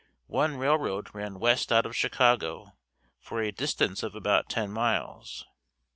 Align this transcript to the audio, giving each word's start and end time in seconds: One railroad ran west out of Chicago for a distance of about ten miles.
One 0.25 0.57
railroad 0.57 1.13
ran 1.13 1.39
west 1.39 1.71
out 1.71 1.85
of 1.85 1.95
Chicago 1.95 2.75
for 3.19 3.39
a 3.39 3.51
distance 3.51 4.01
of 4.01 4.15
about 4.15 4.49
ten 4.49 4.71
miles. 4.71 5.45